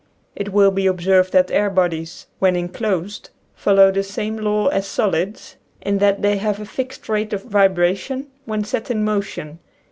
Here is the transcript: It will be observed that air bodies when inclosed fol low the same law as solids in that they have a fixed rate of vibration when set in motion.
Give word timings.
It 0.35 0.51
will 0.51 0.71
be 0.71 0.87
observed 0.87 1.31
that 1.33 1.51
air 1.51 1.69
bodies 1.69 2.25
when 2.39 2.55
inclosed 2.55 3.29
fol 3.53 3.75
low 3.75 3.91
the 3.91 4.01
same 4.01 4.35
law 4.35 4.65
as 4.69 4.87
solids 4.87 5.57
in 5.79 5.99
that 5.99 6.23
they 6.23 6.37
have 6.37 6.59
a 6.59 6.65
fixed 6.65 7.07
rate 7.07 7.33
of 7.33 7.43
vibration 7.43 8.25
when 8.45 8.63
set 8.63 8.89
in 8.89 9.03
motion. 9.03 9.59